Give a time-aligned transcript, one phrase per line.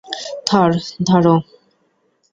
[0.47, 0.71] থর,
[1.07, 1.35] ধরো!